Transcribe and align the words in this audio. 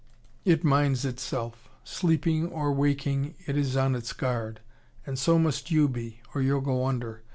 It 0.45 0.63
minds 0.63 1.05
itself. 1.05 1.69
Sleeping 1.83 2.47
or 2.47 2.73
waking 2.73 3.35
it 3.45 3.55
is 3.55 3.77
on 3.77 3.93
its 3.93 4.13
guard. 4.13 4.59
And 5.05 5.19
so 5.19 5.37
must 5.37 5.69
you 5.69 5.87
be, 5.87 6.21
or 6.33 6.41
you'll 6.41 6.59
go 6.61 6.87
under. 6.87 7.21